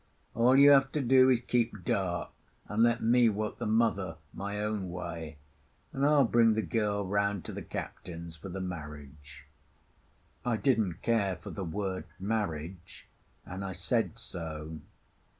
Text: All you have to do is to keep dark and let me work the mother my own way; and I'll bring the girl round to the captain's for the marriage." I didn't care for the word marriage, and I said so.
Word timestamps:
All 0.33 0.55
you 0.55 0.71
have 0.71 0.91
to 0.93 0.99
do 1.01 1.29
is 1.29 1.41
to 1.41 1.45
keep 1.45 1.85
dark 1.85 2.31
and 2.67 2.81
let 2.81 3.03
me 3.03 3.29
work 3.29 3.59
the 3.59 3.67
mother 3.67 4.15
my 4.33 4.59
own 4.59 4.89
way; 4.89 5.37
and 5.93 6.03
I'll 6.03 6.23
bring 6.23 6.55
the 6.55 6.63
girl 6.63 7.05
round 7.05 7.45
to 7.45 7.51
the 7.51 7.61
captain's 7.61 8.35
for 8.35 8.49
the 8.49 8.59
marriage." 8.61 9.45
I 10.43 10.57
didn't 10.57 11.03
care 11.03 11.35
for 11.35 11.51
the 11.51 11.63
word 11.63 12.05
marriage, 12.19 13.05
and 13.45 13.63
I 13.63 13.73
said 13.73 14.17
so. 14.17 14.79